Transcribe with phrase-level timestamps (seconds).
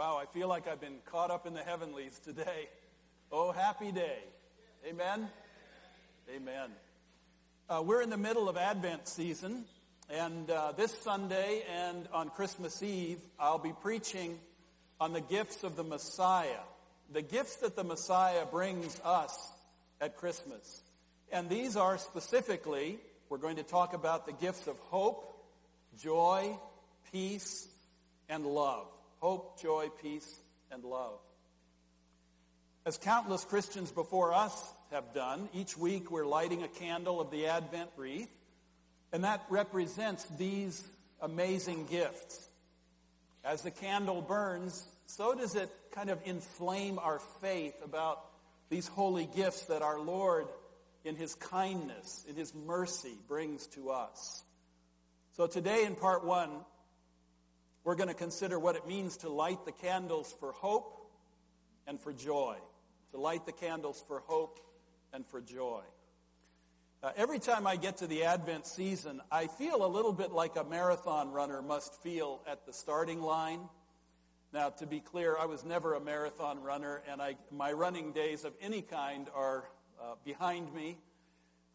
[0.00, 2.70] Wow, I feel like I've been caught up in the heavenlies today.
[3.30, 4.16] Oh, happy day.
[4.88, 5.28] Amen?
[6.34, 6.70] Amen.
[7.68, 9.66] Uh, we're in the middle of Advent season,
[10.08, 14.38] and uh, this Sunday and on Christmas Eve, I'll be preaching
[14.98, 16.62] on the gifts of the Messiah,
[17.12, 19.52] the gifts that the Messiah brings us
[20.00, 20.82] at Christmas.
[21.30, 22.96] And these are specifically,
[23.28, 25.30] we're going to talk about the gifts of hope,
[25.98, 26.56] joy,
[27.12, 27.68] peace,
[28.30, 28.86] and love.
[29.20, 31.18] Hope, joy, peace, and love.
[32.86, 37.46] As countless Christians before us have done, each week we're lighting a candle of the
[37.46, 38.30] Advent wreath,
[39.12, 40.82] and that represents these
[41.20, 42.48] amazing gifts.
[43.44, 48.24] As the candle burns, so does it kind of inflame our faith about
[48.70, 50.46] these holy gifts that our Lord,
[51.04, 54.44] in His kindness, in His mercy, brings to us.
[55.36, 56.50] So today in part one,
[57.84, 61.10] we're going to consider what it means to light the candles for hope
[61.86, 62.56] and for joy.
[63.12, 64.60] To light the candles for hope
[65.12, 65.82] and for joy.
[67.02, 70.56] Uh, every time I get to the Advent season, I feel a little bit like
[70.56, 73.60] a marathon runner must feel at the starting line.
[74.52, 78.44] Now, to be clear, I was never a marathon runner, and I, my running days
[78.44, 79.64] of any kind are
[80.00, 80.98] uh, behind me.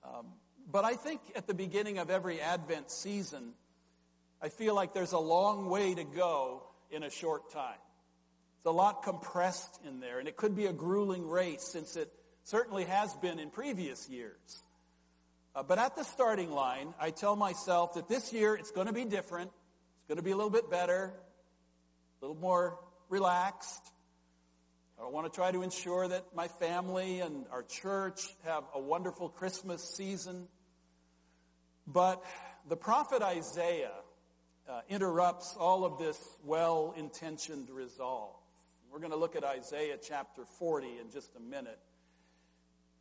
[0.03, 0.27] Um,
[0.71, 3.53] but I think at the beginning of every Advent season,
[4.45, 7.79] I feel like there's a long way to go in a short time.
[8.59, 12.13] It's a lot compressed in there, and it could be a grueling race since it
[12.43, 14.63] certainly has been in previous years.
[15.55, 18.93] Uh, but at the starting line, I tell myself that this year it's going to
[18.93, 19.49] be different.
[19.49, 21.11] It's going to be a little bit better,
[22.21, 22.77] a little more
[23.09, 23.81] relaxed.
[25.01, 29.27] I want to try to ensure that my family and our church have a wonderful
[29.27, 30.47] Christmas season.
[31.87, 32.23] But
[32.69, 33.89] the prophet Isaiah
[34.69, 38.35] uh, interrupts all of this well intentioned resolve.
[38.91, 41.79] We're going to look at Isaiah chapter 40 in just a minute.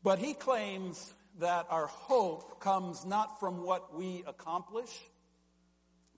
[0.03, 4.91] But he claims that our hope comes not from what we accomplish,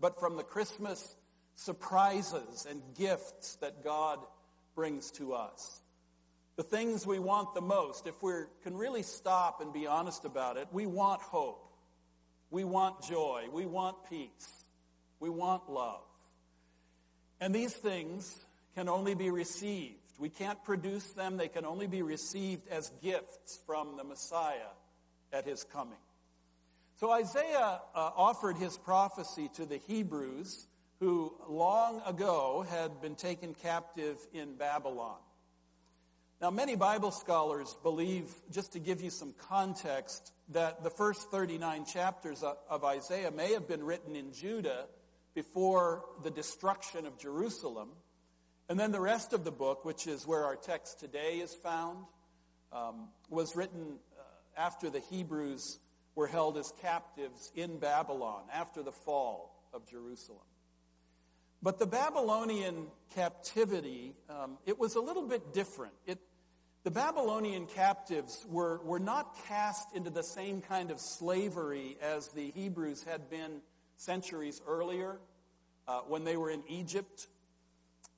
[0.01, 1.15] but from the Christmas
[1.55, 4.19] surprises and gifts that God
[4.75, 5.81] brings to us.
[6.57, 8.33] The things we want the most, if we
[8.63, 11.71] can really stop and be honest about it, we want hope.
[12.51, 13.45] We want joy.
[13.53, 14.56] We want peace.
[15.21, 16.03] We want love.
[17.41, 18.45] And these things
[18.75, 19.95] can only be received.
[20.19, 21.37] We can't produce them.
[21.37, 24.73] They can only be received as gifts from the Messiah
[25.33, 25.99] at his coming.
[26.99, 30.67] So Isaiah uh, offered his prophecy to the Hebrews
[31.01, 35.19] who long ago had been taken captive in Babylon.
[36.41, 41.87] Now, many Bible scholars believe, just to give you some context, that the first 39
[41.87, 44.87] chapters of Isaiah may have been written in Judah
[45.37, 47.91] before the destruction of Jerusalem.
[48.71, 51.99] And then the rest of the book, which is where our text today is found,
[52.73, 54.23] um, was written uh,
[54.61, 55.79] after the Hebrews
[56.15, 60.41] were held as captives in Babylon, after the fall of Jerusalem.
[61.63, 65.93] But the Babylonian captivity, um, it was a little bit different.
[66.07, 66.19] It,
[66.83, 72.51] the Babylonian captives were, were not cast into the same kind of slavery as the
[72.53, 73.61] Hebrews had been
[73.97, 75.19] centuries earlier
[75.89, 77.27] uh, when they were in Egypt.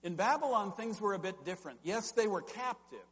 [0.03, 1.79] In Babylon, things were a bit different.
[1.83, 3.03] Yes, they were captives,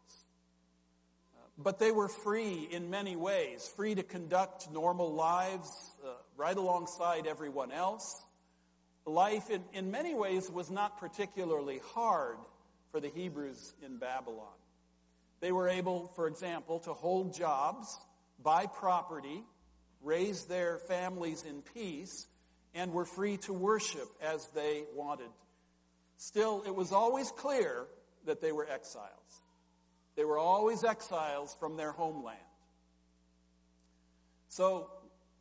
[1.36, 5.70] uh, but they were free in many ways, free to conduct normal lives
[6.04, 8.22] uh, right alongside everyone else.
[9.04, 12.38] Life, in, in many ways, was not particularly hard
[12.90, 14.46] for the Hebrews in Babylon.
[15.40, 17.98] They were able, for example, to hold jobs,
[18.42, 19.42] buy property,
[20.02, 22.26] raise their families in peace,
[22.76, 25.30] and were free to worship as they wanted.
[26.18, 27.86] Still, it was always clear
[28.26, 29.40] that they were exiles.
[30.14, 32.38] They were always exiles from their homeland.
[34.48, 34.90] So,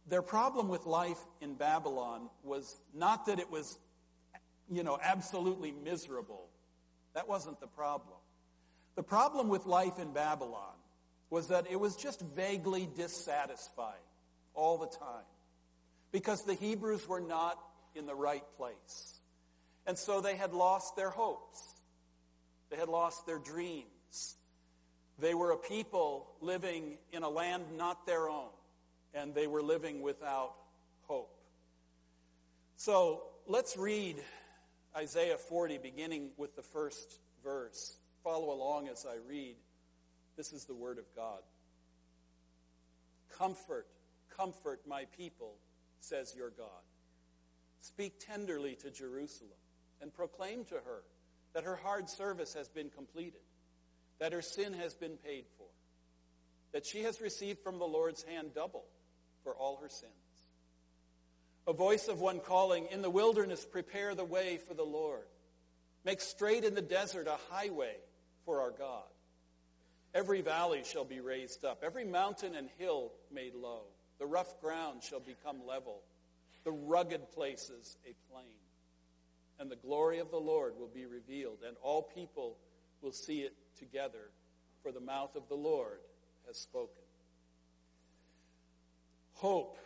[0.08, 3.78] their problem with life in Babylon was not that it was,
[4.70, 6.48] you know, absolutely miserable.
[7.16, 8.18] That wasn't the problem.
[8.96, 10.76] The problem with life in Babylon
[11.30, 13.96] was that it was just vaguely dissatisfying
[14.54, 15.26] all the time
[16.16, 17.60] because the Hebrews were not
[17.94, 19.20] in the right place.
[19.86, 21.62] And so they had lost their hopes.
[22.70, 24.38] They had lost their dreams.
[25.20, 28.48] They were a people living in a land not their own,
[29.14, 30.54] and they were living without
[31.02, 31.38] hope.
[32.78, 34.16] So let's read
[34.96, 37.98] Isaiah 40, beginning with the first verse.
[38.24, 39.58] Follow along as I read.
[40.38, 41.42] This is the word of God.
[43.38, 43.88] Comfort,
[44.38, 45.56] comfort my people
[46.06, 46.68] says your God.
[47.82, 49.52] Speak tenderly to Jerusalem
[50.02, 51.04] and proclaim to her
[51.54, 53.42] that her hard service has been completed,
[54.20, 55.68] that her sin has been paid for,
[56.74, 58.86] that she has received from the Lord's hand double
[59.44, 60.12] for all her sins.
[61.68, 65.26] A voice of one calling, In the wilderness, prepare the way for the Lord.
[66.04, 67.96] Make straight in the desert a highway
[68.46, 69.04] for our God.
[70.14, 73.82] Every valley shall be raised up, every mountain and hill made low.
[74.20, 76.02] The rough ground shall become level,
[76.64, 78.46] the rugged places a plain.
[79.60, 82.58] And the glory of the Lord will be revealed, and all people
[83.02, 84.30] will see it together,
[84.84, 86.00] for the mouth of the Lord
[86.48, 87.04] has spoken.
[89.36, 89.78] Hope.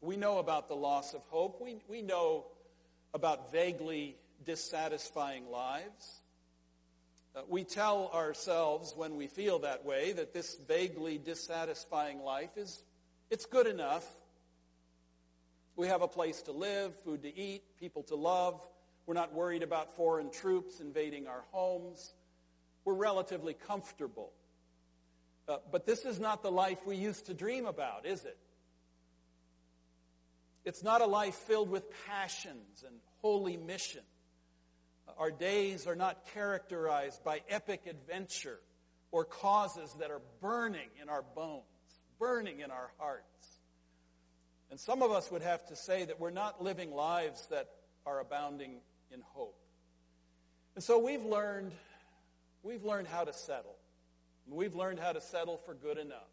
[0.00, 1.60] We know about the loss of hope.
[1.60, 2.46] We, we know
[3.14, 6.20] about vaguely dissatisfying lives.
[7.34, 12.82] Uh, we tell ourselves when we feel that way that this vaguely dissatisfying life is
[13.30, 14.06] it's good enough.
[15.76, 18.60] We have a place to live, food to eat, people to love.
[19.06, 22.12] We're not worried about foreign troops invading our homes.
[22.84, 24.32] We're relatively comfortable.
[25.48, 28.36] Uh, but this is not the life we used to dream about, is it?
[30.64, 34.02] It's not a life filled with passions and holy mission.
[35.16, 38.60] Our days are not characterized by epic adventure
[39.10, 41.62] or causes that are burning in our bones,
[42.18, 43.24] burning in our hearts.
[44.70, 47.68] And some of us would have to say that we're not living lives that
[48.04, 48.76] are abounding
[49.12, 49.58] in hope.
[50.74, 51.72] And so we've learned,
[52.62, 53.76] we've learned how to settle.
[54.46, 56.30] We've learned how to settle for good enough.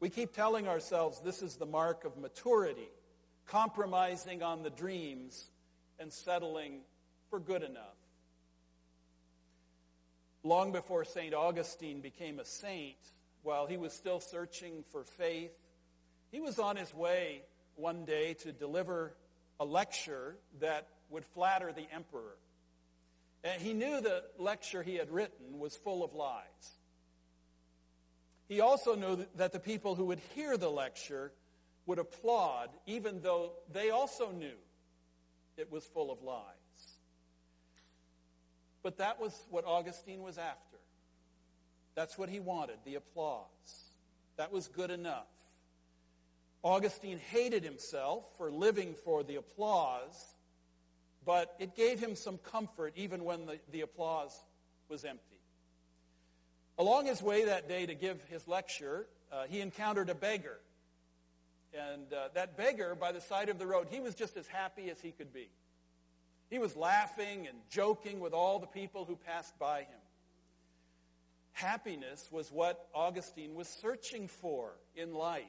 [0.00, 2.88] We keep telling ourselves this is the mark of maturity,
[3.46, 5.50] compromising on the dreams
[5.98, 6.80] and settling
[7.30, 7.96] for good enough.
[10.42, 11.32] Long before St.
[11.32, 12.98] Augustine became a saint,
[13.44, 15.52] while he was still searching for faith,
[16.32, 17.42] he was on his way
[17.76, 19.14] one day to deliver
[19.60, 22.36] a lecture that would flatter the emperor.
[23.44, 26.42] And he knew the lecture he had written was full of lies.
[28.48, 31.32] He also knew that the people who would hear the lecture
[31.86, 34.56] would applaud, even though they also knew
[35.56, 36.42] it was full of lies.
[38.82, 40.73] But that was what Augustine was after.
[41.94, 43.44] That's what he wanted, the applause.
[44.36, 45.26] That was good enough.
[46.62, 50.34] Augustine hated himself for living for the applause
[51.24, 54.38] but it gave him some comfort even when the, the applause
[54.88, 55.20] was empty.
[56.78, 60.58] Along his way that day to give his lecture, uh, he encountered a beggar.
[61.72, 64.90] And uh, that beggar by the side of the road, he was just as happy
[64.90, 65.48] as he could be.
[66.50, 69.98] He was laughing and joking with all the people who passed by him.
[71.54, 75.44] Happiness was what Augustine was searching for in life.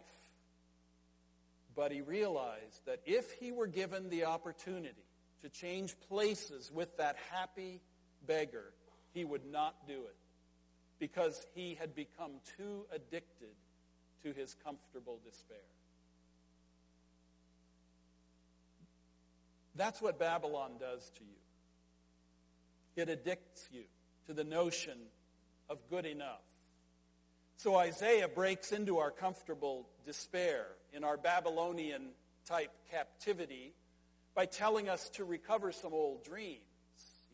[1.75, 5.03] But he realized that if he were given the opportunity
[5.41, 7.81] to change places with that happy
[8.25, 8.71] beggar,
[9.13, 10.15] he would not do it
[10.99, 13.55] because he had become too addicted
[14.23, 15.57] to his comfortable despair.
[19.75, 23.03] That's what Babylon does to you.
[23.03, 23.83] It addicts you
[24.27, 24.97] to the notion
[25.69, 26.41] of good enough.
[27.57, 32.09] So Isaiah breaks into our comfortable despair in our Babylonian
[32.45, 33.73] type captivity
[34.35, 36.59] by telling us to recover some old dreams.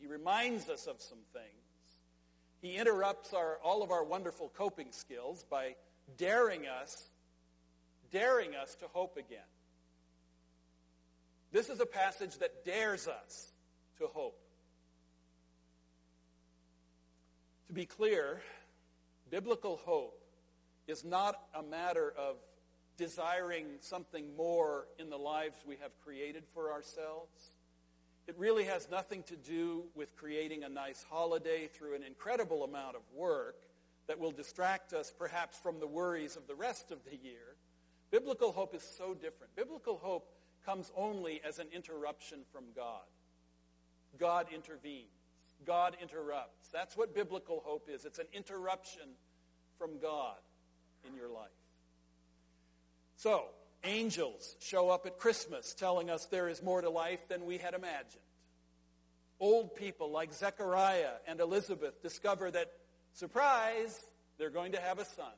[0.00, 1.46] He reminds us of some things.
[2.60, 5.74] He interrupts our, all of our wonderful coping skills by
[6.16, 7.08] daring us,
[8.12, 9.40] daring us to hope again.
[11.50, 13.52] This is a passage that dares us
[13.98, 14.41] to hope.
[17.72, 18.42] To be clear,
[19.30, 20.20] biblical hope
[20.86, 22.36] is not a matter of
[22.98, 27.52] desiring something more in the lives we have created for ourselves.
[28.26, 32.94] It really has nothing to do with creating a nice holiday through an incredible amount
[32.94, 33.62] of work
[34.06, 37.56] that will distract us perhaps from the worries of the rest of the year.
[38.10, 39.56] Biblical hope is so different.
[39.56, 40.28] Biblical hope
[40.66, 43.08] comes only as an interruption from God.
[44.18, 45.21] God intervenes.
[45.64, 46.68] God interrupts.
[46.72, 48.04] That's what biblical hope is.
[48.04, 49.02] It's an interruption
[49.78, 50.36] from God
[51.06, 51.50] in your life.
[53.16, 53.44] So,
[53.84, 57.74] angels show up at Christmas telling us there is more to life than we had
[57.74, 58.22] imagined.
[59.40, 62.70] Old people like Zechariah and Elizabeth discover that,
[63.12, 63.98] surprise,
[64.38, 65.32] they're going to have a son.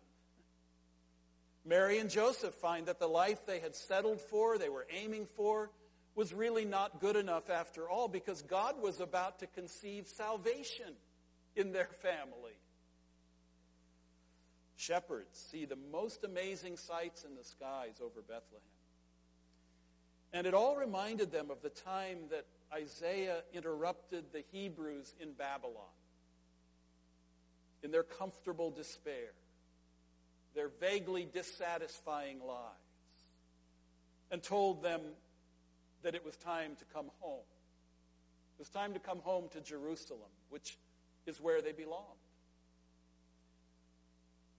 [1.64, 5.71] Mary and Joseph find that the life they had settled for, they were aiming for,
[6.14, 10.94] was really not good enough after all because God was about to conceive salvation
[11.56, 12.59] in their family.
[14.76, 18.61] Shepherds see the most amazing sights in the skies over Bethlehem.
[20.33, 25.94] And it all reminded them of the time that Isaiah interrupted the Hebrews in Babylon
[27.85, 29.33] in their comfortable despair,
[30.54, 32.75] their vaguely dissatisfying lives,
[34.30, 35.00] and told them
[36.04, 37.42] that it was time to come home.
[38.56, 40.78] It was time to come home to Jerusalem, which
[41.26, 42.04] is where they belonged.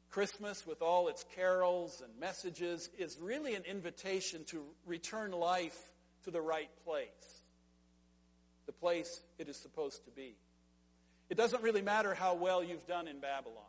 [0.10, 5.78] Christmas, with all its carols and messages, is really an invitation to return life
[6.24, 7.44] to the right place,
[8.66, 10.36] the place it is supposed to be.
[11.30, 13.64] It doesn't really matter how well you've done in Babylon.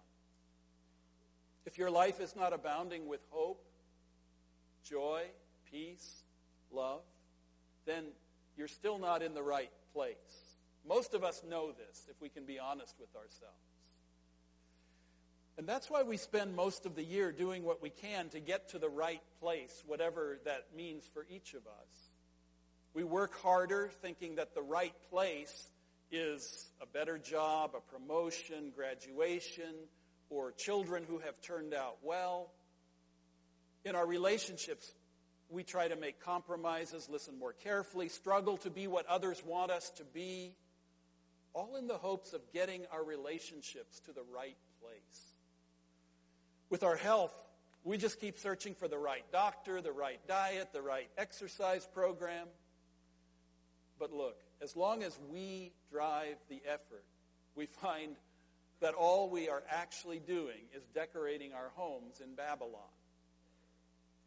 [1.66, 3.64] If your life is not abounding with hope,
[4.84, 5.24] joy,
[5.70, 6.22] peace,
[6.70, 7.02] love,
[7.86, 8.04] then
[8.56, 10.16] you're still not in the right place.
[10.86, 13.56] Most of us know this, if we can be honest with ourselves.
[15.58, 18.68] And that's why we spend most of the year doing what we can to get
[18.70, 22.10] to the right place, whatever that means for each of us.
[22.92, 25.68] We work harder thinking that the right place
[26.10, 29.74] is a better job, a promotion, graduation,
[30.28, 32.50] or children who have turned out well.
[33.84, 34.92] In our relationships,
[35.48, 39.90] we try to make compromises, listen more carefully, struggle to be what others want us
[39.90, 40.54] to be,
[41.52, 45.34] all in the hopes of getting our relationships to the right place.
[46.68, 47.34] With our health,
[47.84, 52.48] we just keep searching for the right doctor, the right diet, the right exercise program.
[53.98, 57.04] But look, as long as we drive the effort,
[57.54, 58.16] we find
[58.80, 62.82] that all we are actually doing is decorating our homes in Babylon.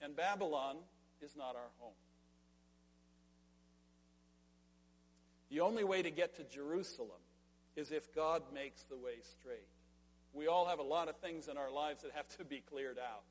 [0.02, 0.78] And Babylon
[1.22, 1.94] is not our home.
[5.50, 7.10] The only way to get to Jerusalem
[7.76, 9.68] is if God makes the way straight.
[10.34, 13.00] We all have a lot of things in our lives that have to be cleared
[13.00, 13.24] out.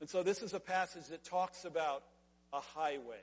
[0.00, 2.02] And so this is a passage that talks about
[2.52, 3.22] a highway.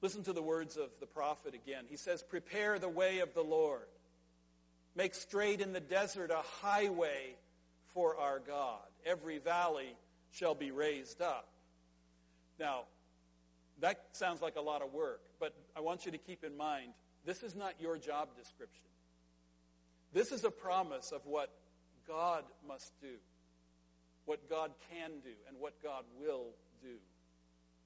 [0.00, 1.84] Listen to the words of the prophet again.
[1.88, 3.86] He says, Prepare the way of the Lord.
[4.94, 7.36] Make straight in the desert a highway
[7.94, 8.80] for our God.
[9.04, 9.94] Every valley
[10.32, 11.48] shall be raised up.
[12.58, 12.82] Now,
[13.80, 16.92] that sounds like a lot of work, but I want you to keep in mind
[17.24, 18.86] this is not your job description.
[20.12, 21.50] This is a promise of what
[22.06, 23.16] God must do,
[24.24, 26.46] what God can do, and what God will
[26.82, 26.96] do.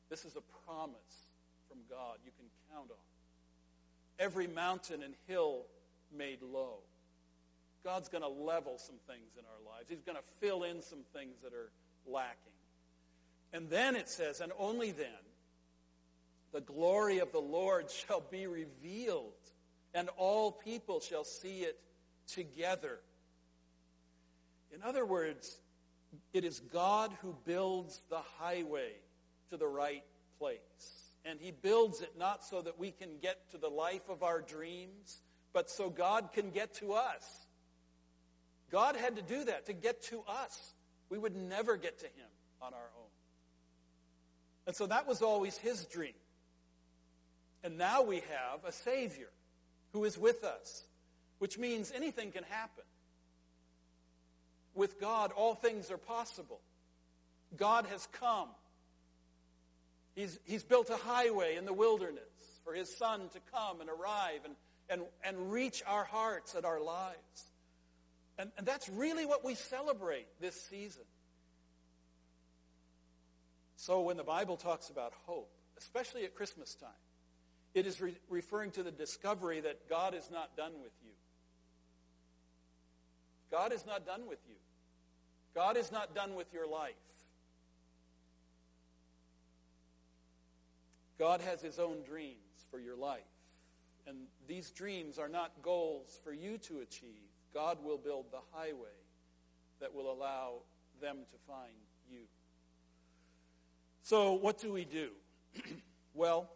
[0.09, 1.27] This is a promise
[1.69, 2.97] from God you can count on.
[4.19, 5.63] Every mountain and hill
[6.17, 6.79] made low.
[7.83, 9.87] God's going to level some things in our lives.
[9.89, 11.71] He's going to fill in some things that are
[12.07, 12.37] lacking.
[13.53, 15.09] And then it says, and only then,
[16.53, 19.33] the glory of the Lord shall be revealed,
[19.95, 21.79] and all people shall see it
[22.27, 22.99] together.
[24.75, 25.59] In other words,
[26.33, 28.93] it is God who builds the highway
[29.51, 30.05] to the right
[30.39, 30.59] place.
[31.25, 34.41] And he builds it not so that we can get to the life of our
[34.41, 35.21] dreams,
[35.53, 37.47] but so God can get to us.
[38.71, 40.75] God had to do that to get to us.
[41.13, 42.31] We would never get to him
[42.63, 43.11] on our own.
[44.67, 46.15] And so that was always his dream.
[47.63, 49.29] And now we have a Savior
[49.93, 50.87] who is with us,
[51.39, 52.85] which means anything can happen.
[54.75, 56.61] With God, all things are possible.
[57.59, 58.49] God has come.
[60.15, 62.23] He's, he's built a highway in the wilderness
[62.65, 64.55] for his son to come and arrive and,
[64.89, 67.52] and, and reach our hearts and our lives.
[68.39, 71.05] And, and that's really what we celebrate this season.
[73.77, 76.91] So when the Bible talks about hope, especially at Christmas time,
[77.75, 81.13] it is re- referring to the discovery that God is not done with you.
[83.51, 84.55] God is not done with you.
[85.55, 86.95] God is not done with your life.
[91.19, 92.37] God has his own dreams
[92.71, 93.21] for your life.
[94.07, 94.17] And
[94.49, 97.32] these dreams are not goals for you to achieve.
[97.55, 98.99] God will build the highway
[99.81, 100.63] that will allow
[101.01, 101.73] them to find
[102.11, 102.25] you.
[104.03, 105.11] So, what do we do?
[106.15, 106.51] well,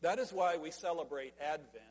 [0.00, 1.84] that is why we celebrate Advent,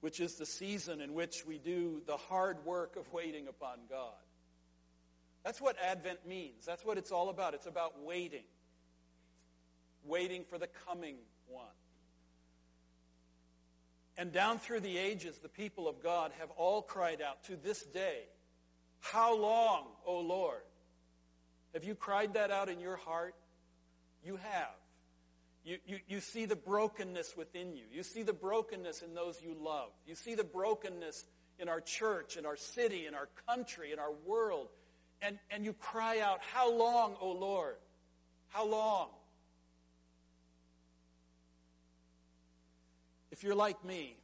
[0.00, 4.12] which is the season in which we do the hard work of waiting upon God.
[5.44, 6.66] That's what Advent means.
[6.66, 7.54] That's what it's all about.
[7.54, 8.44] It's about waiting
[10.04, 11.16] waiting for the coming
[11.46, 11.66] one.
[14.18, 17.84] And down through the ages, the people of God have all cried out to this
[17.84, 18.22] day,
[18.98, 20.60] How long, O Lord?
[21.72, 23.36] Have you cried that out in your heart?
[24.24, 24.74] You have.
[25.64, 27.84] You, you, you see the brokenness within you.
[27.92, 29.90] You see the brokenness in those you love.
[30.04, 31.24] You see the brokenness
[31.60, 34.68] in our church, in our city, in our country, in our world.
[35.22, 37.76] And, and you cry out, How long, O Lord?
[38.48, 39.10] How long?
[43.38, 44.16] If you're like me,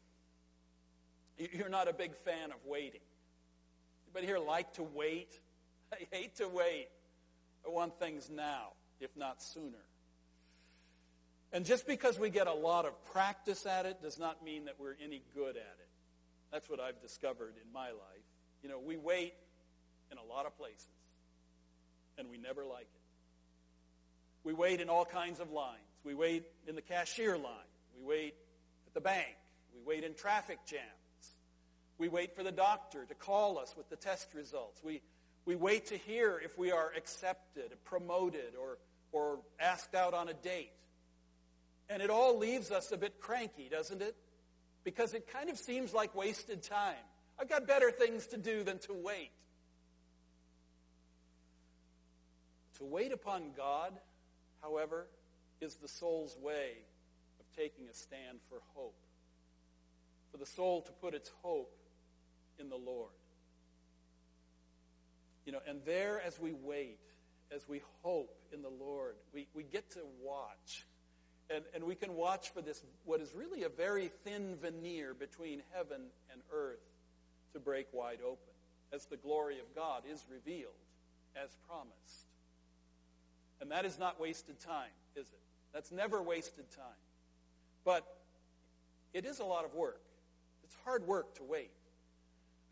[1.38, 3.00] you're not a big fan of waiting.
[4.08, 5.38] Anybody here like to wait?
[5.92, 6.88] I hate to wait.
[7.64, 9.84] I want things now, if not sooner.
[11.52, 14.80] And just because we get a lot of practice at it does not mean that
[14.80, 15.88] we're any good at it.
[16.50, 18.26] That's what I've discovered in my life.
[18.64, 19.34] You know, we wait
[20.10, 20.88] in a lot of places,
[22.18, 23.02] and we never like it.
[24.42, 25.78] We wait in all kinds of lines.
[26.02, 27.70] We wait in the cashier line.
[27.96, 28.34] We wait
[28.94, 29.36] the bank.
[29.74, 30.82] We wait in traffic jams.
[31.98, 34.82] We wait for the doctor to call us with the test results.
[34.82, 35.02] We,
[35.44, 38.78] we wait to hear if we are accepted, promoted, or,
[39.12, 40.72] or asked out on a date.
[41.88, 44.16] And it all leaves us a bit cranky, doesn't it?
[44.84, 46.94] Because it kind of seems like wasted time.
[47.38, 49.30] I've got better things to do than to wait.
[52.78, 53.92] To wait upon God,
[54.62, 55.06] however,
[55.60, 56.72] is the soul's way
[57.56, 58.96] taking a stand for hope.
[60.30, 61.74] For the soul to put its hope
[62.58, 63.10] in the Lord.
[65.46, 66.98] You know, and there as we wait,
[67.54, 70.86] as we hope in the Lord, we, we get to watch.
[71.50, 75.62] And, and we can watch for this, what is really a very thin veneer between
[75.72, 76.00] heaven
[76.32, 76.80] and earth
[77.52, 78.54] to break wide open
[78.92, 80.72] as the glory of God is revealed
[81.36, 82.28] as promised.
[83.60, 85.40] And that is not wasted time, is it?
[85.72, 86.84] That's never wasted time.
[87.84, 88.04] But
[89.12, 90.00] it is a lot of work.
[90.64, 91.70] It's hard work to wait.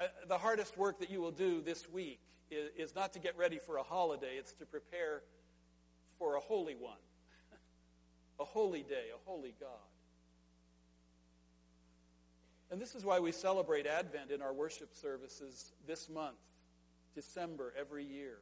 [0.00, 3.36] Uh, the hardest work that you will do this week is, is not to get
[3.36, 5.22] ready for a holiday, it's to prepare
[6.18, 6.98] for a holy one,
[8.40, 9.68] a holy day, a holy God.
[12.70, 16.38] And this is why we celebrate Advent in our worship services this month,
[17.14, 18.38] December, every year.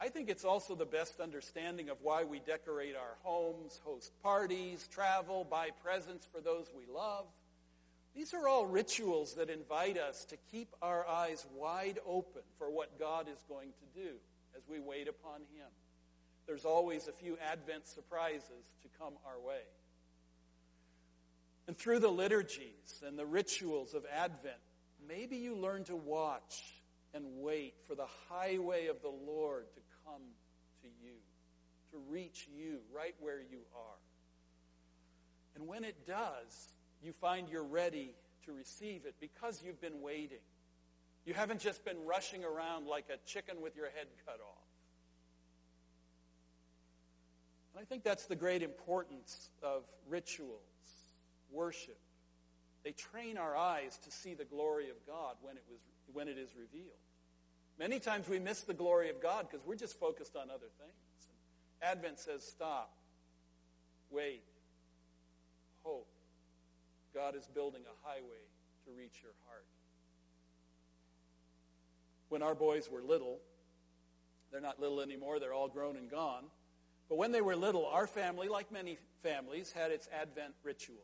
[0.00, 4.88] I think it's also the best understanding of why we decorate our homes, host parties,
[4.92, 7.26] travel, buy presents for those we love.
[8.14, 12.98] These are all rituals that invite us to keep our eyes wide open for what
[12.98, 14.10] God is going to do
[14.56, 15.66] as we wait upon Him.
[16.46, 19.62] There's always a few Advent surprises to come our way.
[21.66, 24.56] And through the liturgies and the rituals of Advent,
[25.08, 26.62] maybe you learn to watch
[27.14, 30.22] and wait for the highway of the Lord to come
[30.82, 31.14] to you,
[31.92, 33.98] to reach you right where you are.
[35.54, 38.14] And when it does, you find you're ready
[38.46, 40.38] to receive it because you've been waiting.
[41.24, 44.64] You haven't just been rushing around like a chicken with your head cut off.
[47.74, 50.60] And I think that's the great importance of rituals,
[51.50, 51.98] worship.
[52.84, 55.80] They train our eyes to see the glory of God when it, was,
[56.12, 56.92] when it is revealed.
[57.78, 61.28] Many times we miss the glory of God because we're just focused on other things.
[61.82, 62.94] Advent says, stop,
[64.10, 64.42] wait,
[65.82, 66.08] hope.
[67.14, 68.42] God is building a highway
[68.86, 69.66] to reach your heart.
[72.28, 73.38] When our boys were little,
[74.50, 76.44] they're not little anymore, they're all grown and gone.
[77.08, 81.00] But when they were little, our family, like many families, had its Advent rituals.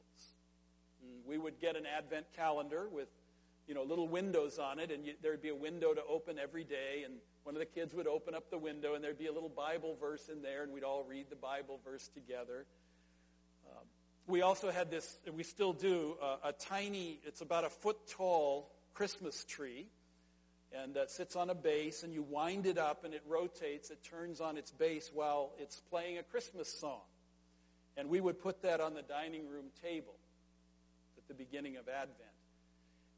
[1.03, 3.09] And we would get an Advent calendar with,
[3.67, 6.65] you know, little windows on it, and you, there'd be a window to open every
[6.65, 9.33] day, and one of the kids would open up the window, and there'd be a
[9.33, 12.67] little Bible verse in there, and we'd all read the Bible verse together
[14.31, 18.71] we also had this, we still do, uh, a tiny, it's about a foot tall
[18.95, 19.89] Christmas tree.
[20.73, 23.91] And that sits on a base, and you wind it up, and it rotates.
[23.91, 27.01] It turns on its base while it's playing a Christmas song.
[27.97, 30.15] And we would put that on the dining room table
[31.19, 32.40] at the beginning of Advent.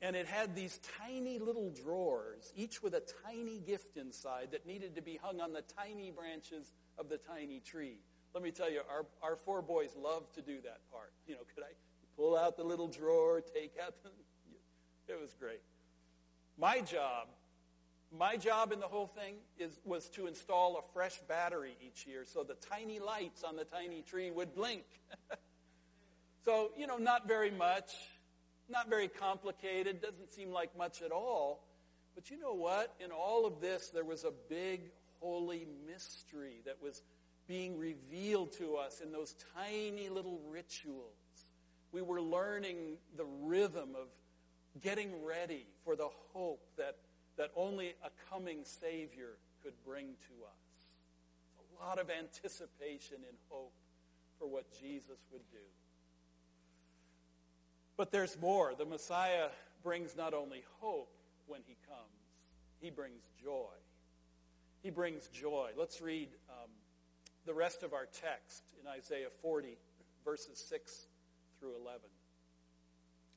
[0.02, 4.96] And it had these tiny little drawers, each with a tiny gift inside that needed
[4.96, 8.00] to be hung on the tiny branches of the tiny tree.
[8.34, 11.12] Let me tell you, our, our four boys loved to do that part.
[11.28, 11.70] You know, could I
[12.16, 14.10] pull out the little drawer, take out the...
[15.08, 15.60] It was great.
[16.58, 17.28] My job,
[18.16, 22.24] my job in the whole thing is, was to install a fresh battery each year
[22.24, 24.84] so the tiny lights on the tiny tree would blink.
[26.44, 27.94] so, you know, not very much,
[28.72, 31.64] not very complicated, doesn't seem like much at all.
[32.14, 32.94] But you know what?
[33.02, 37.02] In all of this, there was a big holy mystery that was
[37.46, 41.06] being revealed to us in those tiny little rituals.
[41.92, 44.08] We were learning the rhythm of
[44.80, 46.96] getting ready for the hope that,
[47.36, 50.62] that only a coming Savior could bring to us.
[51.80, 53.72] A lot of anticipation and hope
[54.38, 55.58] for what Jesus would do.
[58.02, 58.72] But there's more.
[58.76, 59.46] The Messiah
[59.84, 61.14] brings not only hope
[61.46, 62.00] when he comes,
[62.80, 63.70] he brings joy.
[64.82, 65.70] He brings joy.
[65.78, 66.68] Let's read um,
[67.46, 69.78] the rest of our text in Isaiah 40,
[70.24, 71.06] verses 6
[71.60, 72.00] through 11.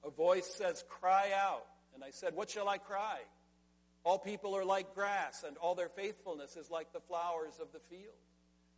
[0.04, 1.68] A voice says, Cry out.
[1.94, 3.20] And I said, What shall I cry?
[4.04, 7.82] All people are like grass, and all their faithfulness is like the flowers of the
[7.96, 8.18] field.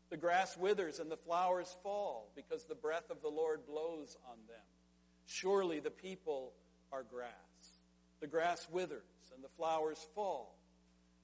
[0.09, 4.35] The grass withers and the flowers fall because the breath of the Lord blows on
[4.49, 4.65] them.
[5.27, 6.53] Surely the people
[6.91, 7.31] are grass.
[8.21, 9.03] The grass withers
[9.35, 10.57] and the flowers fall,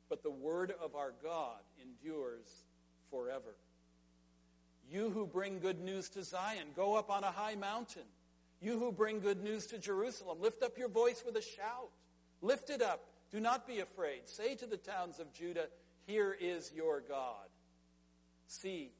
[0.09, 2.65] but the word of our God endures
[3.09, 3.55] forever.
[4.91, 8.03] You who bring good news to Zion, go up on a high mountain.
[8.61, 11.89] You who bring good news to Jerusalem, lift up your voice with a shout.
[12.41, 13.05] Lift it up.
[13.31, 14.21] Do not be afraid.
[14.25, 15.67] Say to the towns of Judah,
[16.05, 17.47] Here is your God.
[18.47, 18.91] See,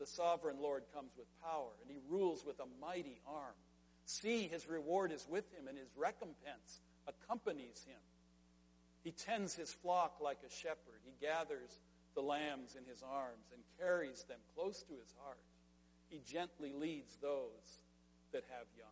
[0.00, 3.54] the sovereign Lord comes with power, and he rules with a mighty arm.
[4.10, 8.00] See, his reward is with him, and his recompense accompanies him.
[9.04, 10.98] He tends his flock like a shepherd.
[11.04, 11.78] He gathers
[12.16, 15.38] the lambs in his arms and carries them close to his heart.
[16.08, 17.78] He gently leads those
[18.32, 18.88] that have young.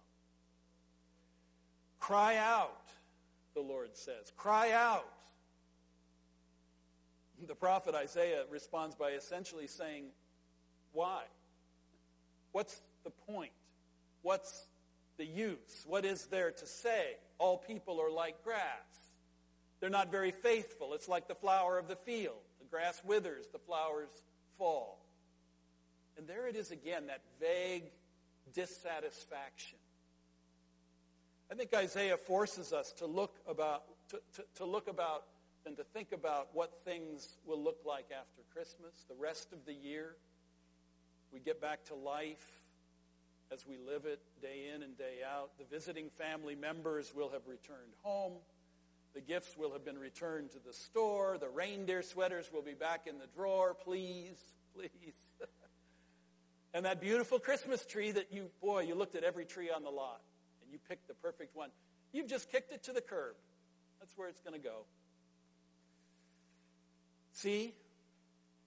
[1.99, 2.87] Cry out,
[3.55, 4.33] the Lord says.
[4.37, 5.09] Cry out.
[7.45, 10.05] The prophet Isaiah responds by essentially saying,
[10.93, 11.25] Why?
[12.53, 13.53] What's the point?
[14.23, 14.68] What's
[15.19, 15.85] the use?
[15.87, 17.17] What is there to say?
[17.39, 18.63] All people are like grass.
[19.81, 20.95] They're not very faithful.
[20.95, 22.39] It's like the flower of the field.
[22.61, 24.09] The grass withers, the flowers
[24.57, 25.05] fall.
[26.17, 27.85] And there it is again, that vague
[28.55, 29.79] dissatisfaction.
[31.51, 35.25] I think Isaiah forces us to look about to, to, to look about
[35.67, 39.73] and to think about what things will look like after Christmas, the rest of the
[39.73, 40.17] year.
[41.33, 42.58] We get back to life
[43.53, 45.51] as we live it day in and day out.
[45.59, 48.35] The visiting family members will have returned home.
[49.15, 51.39] The gifts will have been returned to the store.
[51.39, 53.75] The reindeer sweaters will be back in the drawer.
[53.75, 54.37] Please,
[54.75, 54.91] please.
[56.75, 59.91] and that beautiful Christmas tree that you, boy, you looked at every tree on the
[59.91, 60.21] lot
[60.63, 61.71] and you picked the perfect one.
[62.13, 63.35] You've just kicked it to the curb.
[64.01, 64.85] That's where it's going to go.
[67.33, 67.73] See,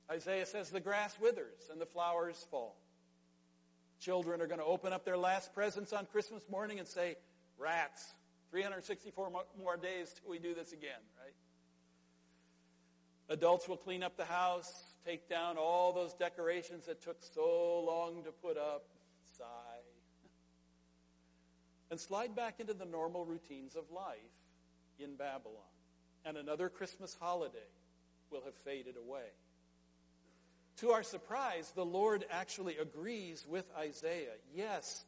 [0.09, 2.80] Isaiah says the grass withers and the flowers fall.
[4.01, 7.15] Children are going to open up their last presents on Christmas morning and say,
[7.59, 8.15] rats.
[8.49, 11.35] 364 more days till we do this again, right?
[13.29, 14.69] Adults will clean up the house,
[15.05, 18.87] take down all those decorations that took so long to put up,
[19.37, 19.45] sigh,
[21.91, 24.17] and slide back into the normal routines of life
[24.97, 25.61] in Babylon.
[26.25, 27.57] And another Christmas holiday
[28.31, 29.29] will have faded away.
[30.81, 34.33] To our surprise, the Lord actually agrees with Isaiah.
[34.55, 35.05] Yes,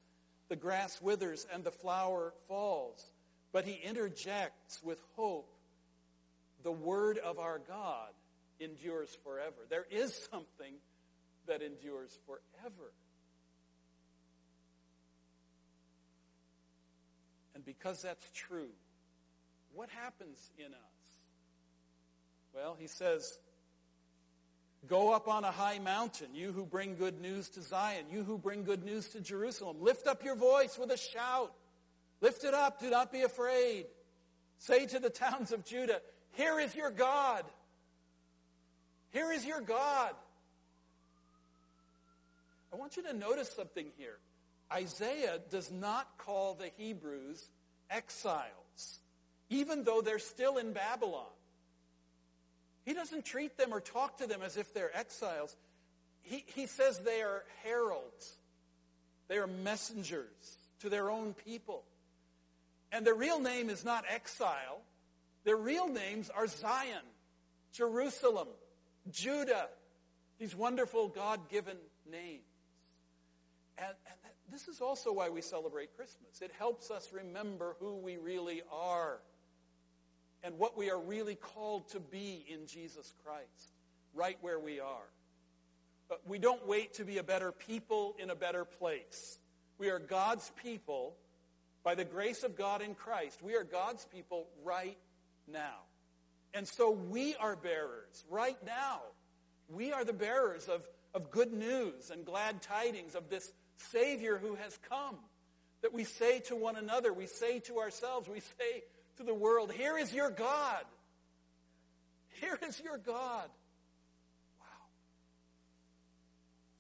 [0.48, 3.04] the grass withers and the flower falls,
[3.52, 5.52] but he interjects with hope
[6.62, 8.10] the word of our God
[8.60, 9.66] endures forever.
[9.70, 10.76] There is something
[11.48, 12.92] that endures forever.
[17.56, 18.70] And because that's true,
[19.74, 21.18] what happens in us?
[22.54, 23.40] Well, he says,
[24.88, 28.38] Go up on a high mountain, you who bring good news to Zion, you who
[28.38, 29.78] bring good news to Jerusalem.
[29.80, 31.54] Lift up your voice with a shout.
[32.20, 32.82] Lift it up.
[32.82, 33.86] Do not be afraid.
[34.58, 37.46] Say to the towns of Judah, Here is your God.
[39.12, 40.14] Here is your God.
[42.74, 44.18] I want you to notice something here.
[44.72, 47.50] Isaiah does not call the Hebrews
[47.90, 49.00] exiles,
[49.50, 51.28] even though they're still in Babylon.
[52.86, 55.56] He doesn't treat them or talk to them as if they're exiles.
[56.22, 58.38] He, he says they are heralds.
[59.28, 61.84] They are messengers to their own people.
[62.92, 64.82] And their real name is not exile.
[65.44, 67.04] Their real names are Zion,
[67.74, 68.48] Jerusalem,
[69.12, 69.68] Judah.
[70.40, 71.78] These wonderful God-given
[72.10, 72.44] names.
[73.78, 76.42] And, and this is also why we celebrate Christmas.
[76.42, 79.20] It helps us remember who we really are
[80.44, 83.72] and what we are really called to be in Jesus Christ,
[84.14, 85.10] right where we are.
[86.10, 89.40] But we don't wait to be a better people in a better place.
[89.78, 91.16] We are God's people
[91.84, 93.42] by the grace of God in Christ.
[93.42, 94.98] We are God's people right
[95.52, 95.80] now.
[96.54, 99.02] And so we are bearers right now.
[99.70, 104.56] We are the bearers of, of good news and glad tidings of this Savior who
[104.56, 105.16] has come.
[105.82, 108.84] That we say to one another, we say to ourselves, we say
[109.18, 110.84] to the world, Here is your God.
[112.42, 113.48] Here is your God.
[114.60, 114.66] Wow.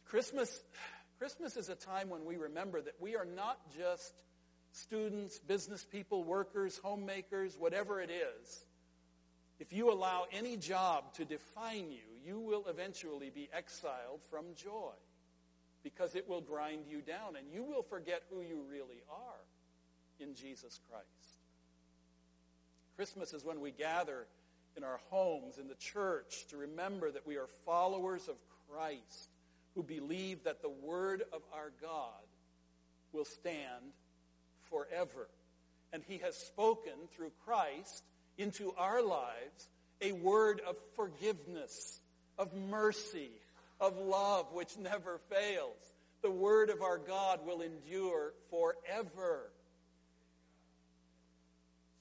[0.05, 0.61] Christmas,
[1.19, 4.13] Christmas is a time when we remember that we are not just
[4.71, 8.65] students, business people, workers, homemakers, whatever it is.
[9.59, 14.93] If you allow any job to define you, you will eventually be exiled from joy
[15.83, 19.45] because it will grind you down and you will forget who you really are
[20.19, 21.22] in Jesus Christ.
[22.95, 24.27] Christmas is when we gather
[24.77, 28.35] in our homes, in the church, to remember that we are followers of
[28.69, 29.29] Christ
[29.75, 32.27] who believe that the word of our God
[33.11, 33.93] will stand
[34.69, 35.27] forever.
[35.91, 38.03] And he has spoken through Christ
[38.37, 39.69] into our lives
[40.01, 41.99] a word of forgiveness,
[42.37, 43.31] of mercy,
[43.79, 45.77] of love which never fails.
[46.21, 49.51] The word of our God will endure forever.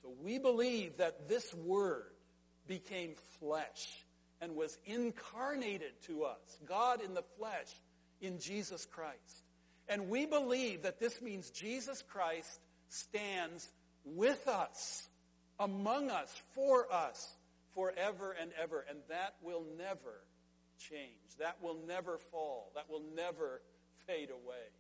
[0.03, 2.11] So we believe that this word
[2.67, 4.05] became flesh
[4.41, 7.69] and was incarnated to us, God in the flesh,
[8.21, 9.45] in Jesus Christ.
[9.89, 13.71] And we believe that this means Jesus Christ stands
[14.05, 15.09] with us,
[15.59, 17.37] among us, for us,
[17.75, 18.85] forever and ever.
[18.89, 20.21] And that will never
[20.89, 21.37] change.
[21.39, 22.73] That will never fall.
[22.75, 23.61] That will never
[24.07, 24.71] fade away.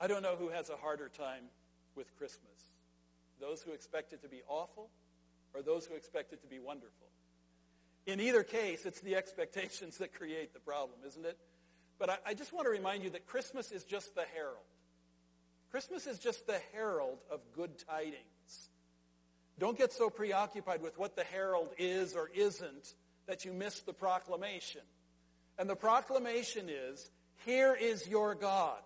[0.00, 1.44] I don't know who has a harder time
[1.96, 2.68] with Christmas
[3.40, 4.90] those who expect it to be awful
[5.54, 7.06] or those who expect it to be wonderful.
[8.06, 11.38] In either case, it's the expectations that create the problem, isn't it?
[11.98, 14.56] But I, I just want to remind you that Christmas is just the herald.
[15.70, 18.70] Christmas is just the herald of good tidings.
[19.58, 22.94] Don't get so preoccupied with what the herald is or isn't
[23.26, 24.80] that you miss the proclamation.
[25.58, 27.10] And the proclamation is,
[27.44, 28.78] here is your God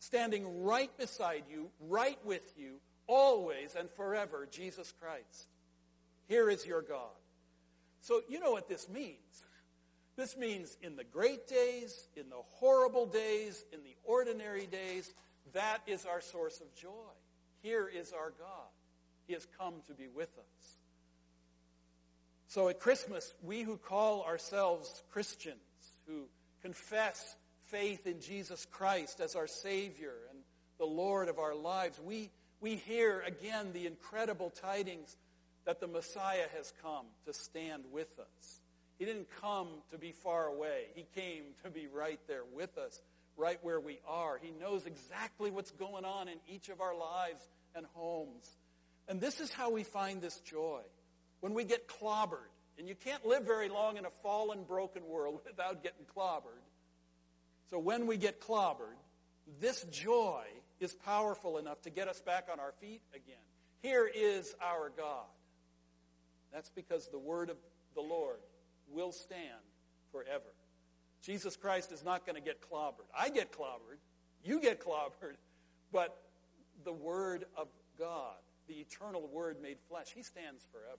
[0.00, 5.46] standing right beside you, right with you, always and forever, Jesus Christ.
[6.26, 7.16] Here is your God.
[8.00, 9.44] So you know what this means.
[10.16, 15.12] This means in the great days, in the horrible days, in the ordinary days,
[15.52, 16.90] that is our source of joy.
[17.62, 18.68] Here is our God.
[19.26, 20.76] He has come to be with us.
[22.48, 25.56] So at Christmas, we who call ourselves Christians,
[26.06, 26.24] who
[26.62, 27.36] confess
[27.70, 30.38] faith in Jesus Christ as our Savior and
[30.78, 32.30] the Lord of our lives, we,
[32.60, 35.16] we hear again the incredible tidings
[35.66, 38.60] that the Messiah has come to stand with us.
[38.98, 40.86] He didn't come to be far away.
[40.94, 43.00] He came to be right there with us,
[43.36, 44.38] right where we are.
[44.42, 47.42] He knows exactly what's going on in each of our lives
[47.74, 48.46] and homes.
[49.08, 50.80] And this is how we find this joy.
[51.40, 55.40] When we get clobbered, and you can't live very long in a fallen, broken world
[55.46, 56.59] without getting clobbered.
[57.70, 58.98] So when we get clobbered,
[59.60, 60.42] this joy
[60.80, 63.36] is powerful enough to get us back on our feet again.
[63.82, 65.26] Here is our God.
[66.52, 67.56] That's because the word of
[67.94, 68.38] the Lord
[68.92, 69.62] will stand
[70.10, 70.52] forever.
[71.22, 73.06] Jesus Christ is not going to get clobbered.
[73.16, 73.98] I get clobbered.
[74.44, 75.36] You get clobbered.
[75.92, 76.16] But
[76.84, 78.36] the word of God,
[78.68, 80.98] the eternal word made flesh, he stands forever.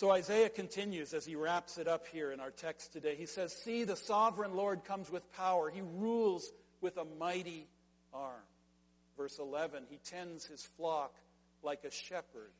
[0.00, 3.16] So Isaiah continues as he wraps it up here in our text today.
[3.16, 5.68] He says, See, the sovereign Lord comes with power.
[5.68, 7.66] He rules with a mighty
[8.10, 8.40] arm.
[9.18, 11.14] Verse 11, he tends his flock
[11.62, 12.52] like a shepherd.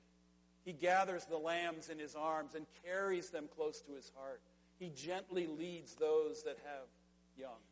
[0.66, 4.42] He gathers the lambs in his arms and carries them close to his heart.
[4.78, 6.88] He gently leads those that have
[7.38, 7.62] young.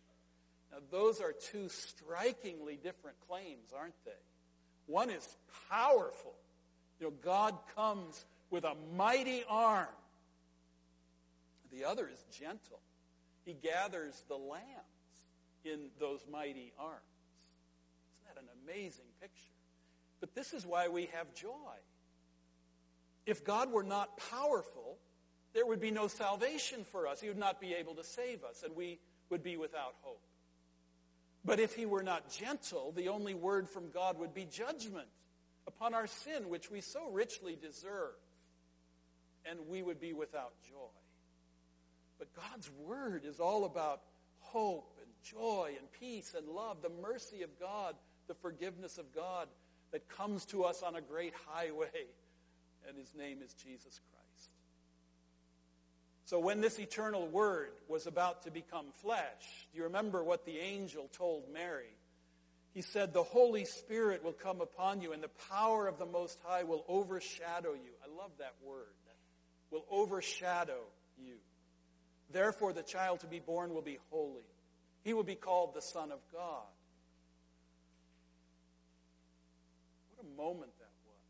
[0.73, 4.13] Now, those are two strikingly different claims, aren't they?
[4.87, 5.29] One is
[5.69, 6.33] powerful.
[7.01, 9.87] You know, God comes with a mighty arm.
[11.73, 12.81] The other is gentle.
[13.45, 14.63] He gathers the lambs
[15.65, 17.01] in those mighty arms.
[18.13, 19.53] Isn't that an amazing picture?
[20.21, 21.77] But this is why we have joy.
[23.27, 24.99] If God were not powerful,
[25.55, 27.21] there would be no salvation for us.
[27.21, 28.99] He would not be able to save us, and we
[29.31, 30.23] would be without hope.
[31.45, 35.09] But if he were not gentle, the only word from God would be judgment
[35.67, 38.15] upon our sin, which we so richly deserve
[39.49, 40.75] and we would be without joy.
[42.19, 44.03] But God's word is all about
[44.41, 47.95] hope and joy and peace and love, the mercy of God,
[48.27, 49.49] the forgiveness of God
[49.93, 52.07] that comes to us on a great highway,
[52.89, 54.51] and his name is Jesus Christ.
[56.25, 60.59] So when this eternal word was about to become flesh, do you remember what the
[60.59, 61.97] angel told Mary?
[62.75, 66.39] He said, The Holy Spirit will come upon you, and the power of the Most
[66.45, 67.93] High will overshadow you.
[68.05, 68.93] I love that word
[69.71, 70.81] will overshadow
[71.23, 71.35] you.
[72.31, 74.45] Therefore, the child to be born will be holy.
[75.03, 76.67] He will be called the Son of God.
[80.15, 81.25] What a moment that was.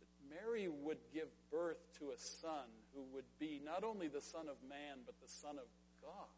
[0.00, 4.48] That Mary would give birth to a son who would be not only the Son
[4.48, 5.66] of man, but the Son of
[6.02, 6.28] God.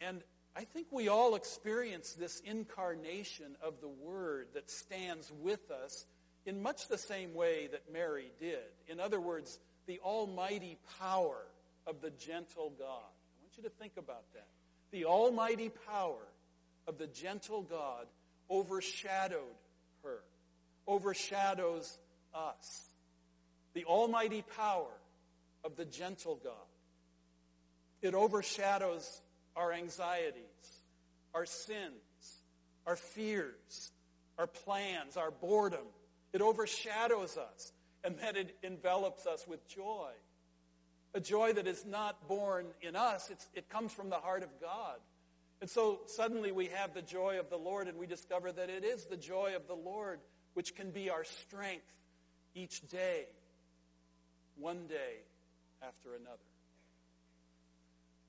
[0.00, 0.22] And
[0.54, 6.06] I think we all experience this incarnation of the Word that stands with us
[6.46, 8.58] in much the same way that Mary did.
[8.88, 11.42] In other words, the almighty power
[11.86, 12.86] of the gentle God.
[12.88, 14.46] I want you to think about that.
[14.92, 16.26] The almighty power
[16.86, 18.06] of the gentle God
[18.50, 19.40] overshadowed
[20.04, 20.20] her,
[20.86, 21.98] overshadows
[22.34, 22.90] us.
[23.74, 24.92] The almighty power
[25.64, 26.52] of the gentle God.
[28.02, 29.20] It overshadows
[29.56, 30.82] our anxieties,
[31.34, 32.42] our sins,
[32.86, 33.90] our fears,
[34.38, 35.84] our plans, our boredom.
[36.32, 37.72] It overshadows us,
[38.04, 40.10] and then it envelops us with joy.
[41.14, 44.96] A joy that is not born in us, it comes from the heart of God.
[45.60, 48.84] And so suddenly we have the joy of the Lord, and we discover that it
[48.84, 50.20] is the joy of the Lord
[50.54, 51.84] which can be our strength
[52.54, 53.24] each day,
[54.56, 55.22] one day
[55.82, 56.38] after another.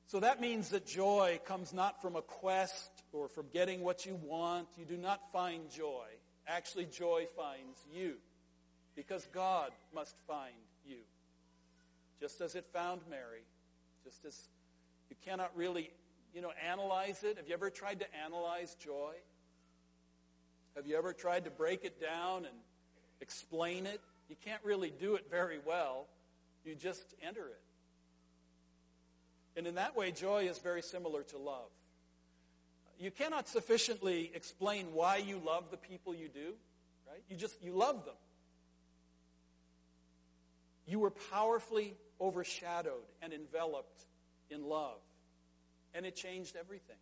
[0.07, 4.15] So that means that joy comes not from a quest or from getting what you
[4.23, 4.67] want.
[4.77, 6.05] You do not find joy.
[6.47, 8.13] Actually, joy finds you
[8.95, 10.53] because God must find
[10.85, 10.99] you.
[12.19, 13.43] Just as it found Mary,
[14.03, 14.47] just as
[15.09, 15.91] you cannot really,
[16.33, 17.37] you know, analyze it.
[17.37, 19.13] Have you ever tried to analyze joy?
[20.75, 22.55] Have you ever tried to break it down and
[23.19, 23.99] explain it?
[24.29, 26.07] You can't really do it very well.
[26.63, 27.61] You just enter it.
[29.57, 31.69] And in that way, joy is very similar to love.
[32.99, 36.53] You cannot sufficiently explain why you love the people you do,
[37.07, 37.21] right?
[37.29, 38.15] You just, you love them.
[40.85, 44.05] You were powerfully overshadowed and enveloped
[44.49, 44.99] in love.
[45.93, 46.95] And it changed everything.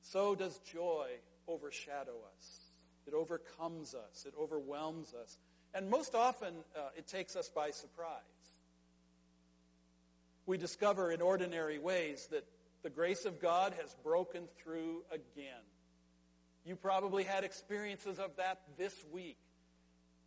[0.00, 1.08] So does joy
[1.48, 2.60] overshadow us.
[3.06, 4.24] It overcomes us.
[4.26, 5.38] It overwhelms us.
[5.74, 8.20] And most often, uh, it takes us by surprise
[10.46, 12.44] we discover in ordinary ways that
[12.82, 15.62] the grace of God has broken through again.
[16.64, 19.38] You probably had experiences of that this week.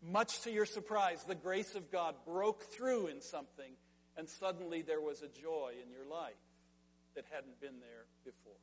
[0.01, 3.71] Much to your surprise, the grace of God broke through in something,
[4.17, 6.33] and suddenly there was a joy in your life
[7.15, 8.53] that hadn't been there before.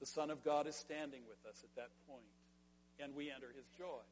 [0.00, 2.22] The Son of God is standing with us at that point,
[2.98, 4.02] and we enter his joy.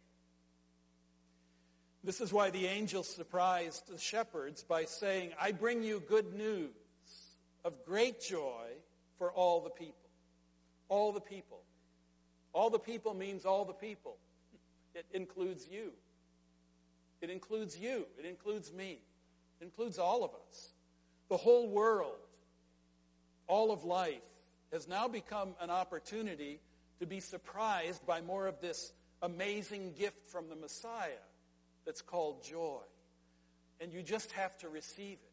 [2.04, 6.70] This is why the angel surprised the shepherds by saying, I bring you good news
[7.64, 8.66] of great joy
[9.18, 9.94] for all the people.
[10.88, 11.61] All the people.
[12.53, 14.16] All the people means all the people.
[14.94, 15.92] It includes you.
[17.20, 18.07] It includes you.
[18.18, 18.99] It includes me.
[19.61, 20.70] It includes all of us.
[21.29, 22.18] The whole world,
[23.46, 24.23] all of life,
[24.73, 26.61] has now become an opportunity
[26.99, 28.92] to be surprised by more of this
[29.23, 31.11] amazing gift from the Messiah
[31.85, 32.81] that's called joy.
[33.81, 35.30] And you just have to receive it.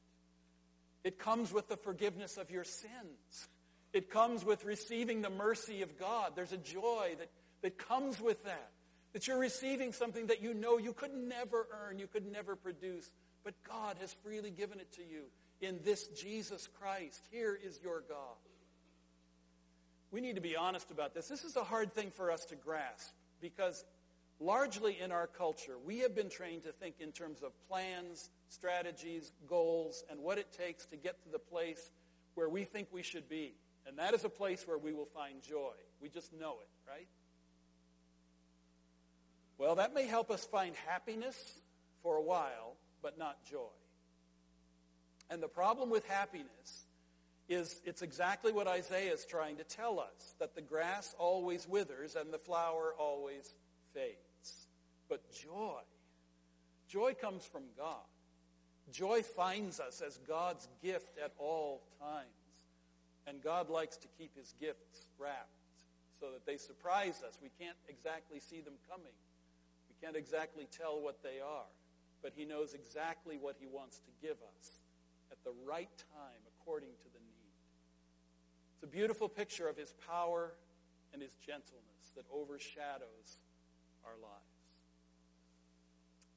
[1.08, 3.48] It comes with the forgiveness of your sins.
[3.94, 6.34] It comes with receiving the mercy of God.
[6.36, 7.30] There's a joy that,
[7.62, 8.72] that comes with that.
[9.14, 13.10] That you're receiving something that you know you could never earn, you could never produce,
[13.46, 15.24] but God has freely given it to you
[15.62, 17.26] in this Jesus Christ.
[17.32, 18.36] Here is your God.
[20.12, 21.30] We need to be honest about this.
[21.30, 23.86] This is a hard thing for us to grasp because
[24.40, 29.32] largely in our culture, we have been trained to think in terms of plans, strategies,
[29.48, 31.92] goals, and what it takes to get to the place
[32.36, 33.54] where we think we should be.
[33.88, 35.74] And that is a place where we will find joy.
[36.02, 37.08] We just know it, right?
[39.58, 41.36] Well, that may help us find happiness
[42.04, 43.74] for a while, but not joy.
[45.30, 46.86] And the problem with happiness
[47.50, 52.16] is it's exactly what Isaiah is trying to tell us, that the grass always withers
[52.16, 53.56] and the flower always
[53.94, 54.27] fades.
[55.10, 55.82] But joy,
[56.88, 58.06] joy comes from God.
[58.92, 62.28] Joy finds us as God's gift at all times.
[63.26, 65.52] And God likes to keep his gifts wrapped
[66.20, 67.38] so that they surprise us.
[67.42, 69.12] We can't exactly see them coming.
[69.90, 71.68] We can't exactly tell what they are.
[72.24, 74.80] But he knows exactly what he wants to give us
[75.32, 77.54] at the right time according to the need.
[78.76, 80.54] It's a beautiful picture of his power
[81.14, 83.38] and his gentleness that overshadows
[84.06, 84.47] our lives.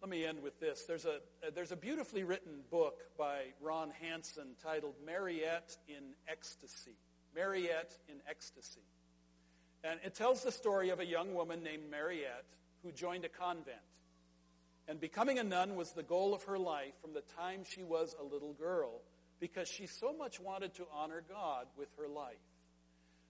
[0.00, 0.84] Let me end with this.
[0.86, 1.18] There's a,
[1.54, 6.96] there's a beautifully written book by Ron Hansen titled Mariette in Ecstasy.
[7.34, 8.80] Mariette in Ecstasy.
[9.84, 12.46] And it tells the story of a young woman named Mariette
[12.82, 13.76] who joined a convent.
[14.88, 18.16] And becoming a nun was the goal of her life from the time she was
[18.18, 19.02] a little girl
[19.38, 22.40] because she so much wanted to honor God with her life.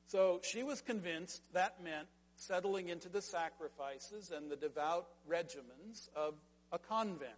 [0.06, 2.06] So she was convinced that meant
[2.36, 6.34] settling into the sacrifices and the devout regimens of
[6.72, 7.32] a convent.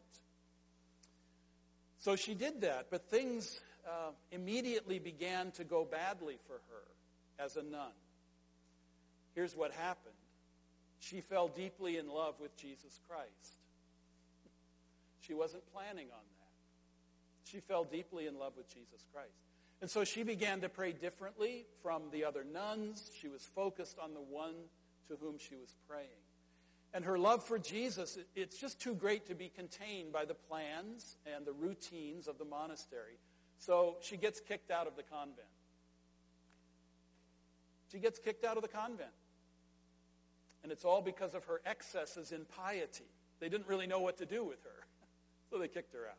[1.98, 7.56] So she did that, but things uh, immediately began to go badly for her as
[7.56, 7.92] a nun.
[9.34, 10.14] Here's what happened
[10.98, 13.58] she fell deeply in love with Jesus Christ.
[15.20, 17.50] She wasn't planning on that.
[17.50, 19.30] She fell deeply in love with Jesus Christ.
[19.80, 23.10] And so she began to pray differently from the other nuns.
[23.20, 24.54] She was focused on the one
[25.08, 26.06] to whom she was praying.
[26.94, 31.16] And her love for Jesus, it's just too great to be contained by the plans
[31.34, 33.18] and the routines of the monastery.
[33.58, 35.48] So she gets kicked out of the convent.
[37.90, 39.10] She gets kicked out of the convent.
[40.62, 43.08] And it's all because of her excesses in piety.
[43.40, 44.86] They didn't really know what to do with her,
[45.50, 46.18] so they kicked her out.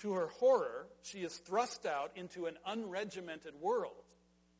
[0.00, 3.94] To her horror, she is thrust out into an unregimented world.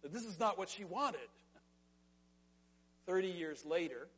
[0.02, 1.20] This is not what she wanted.
[3.06, 4.09] Thirty years later,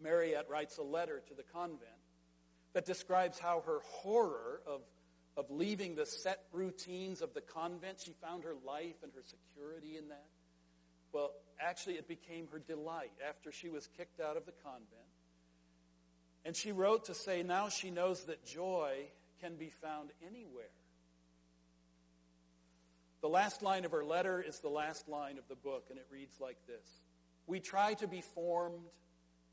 [0.00, 1.90] Mariette writes a letter to the convent
[2.72, 4.80] that describes how her horror of,
[5.36, 9.96] of leaving the set routines of the convent, she found her life and her security
[9.96, 10.28] in that.
[11.12, 14.86] Well, actually, it became her delight after she was kicked out of the convent.
[16.44, 19.06] And she wrote to say now she knows that joy
[19.40, 20.70] can be found anywhere.
[23.20, 26.06] The last line of her letter is the last line of the book, and it
[26.10, 27.02] reads like this
[27.46, 28.86] We try to be formed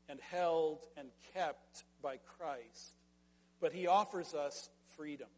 [0.08, 2.94] and held and kept by Christ,
[3.60, 5.28] but he offers us freedom.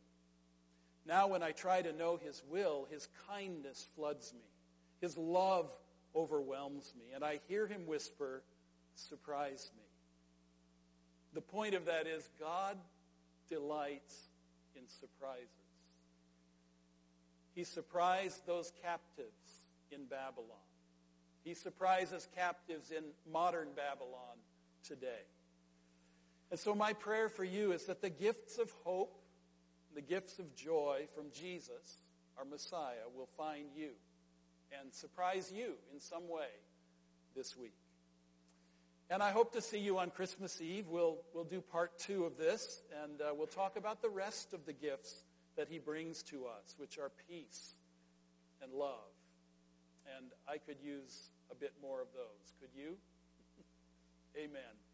[1.06, 4.48] Now, when I try to know his will, his kindness floods me,
[5.00, 5.72] his love
[6.14, 8.42] overwhelms me, and I hear him whisper,
[8.96, 9.84] Surprise me.
[11.32, 12.76] The point of that is God
[13.48, 14.28] delights
[14.76, 15.48] in surprises.
[17.54, 20.46] He surprised those captives in Babylon.
[21.44, 24.36] He surprises captives in modern Babylon
[24.86, 25.24] today.
[26.50, 29.20] And so my prayer for you is that the gifts of hope,
[29.94, 32.02] the gifts of joy from Jesus,
[32.38, 33.90] our Messiah, will find you
[34.80, 36.48] and surprise you in some way
[37.36, 37.74] this week.
[39.08, 40.86] And I hope to see you on Christmas Eve.
[40.88, 44.66] We'll, we'll do part two of this, and uh, we'll talk about the rest of
[44.66, 45.24] the gifts
[45.56, 47.74] that he brings to us, which are peace
[48.62, 49.10] and love.
[50.16, 52.54] And I could use a bit more of those.
[52.60, 52.96] Could you?
[54.36, 54.89] Amen.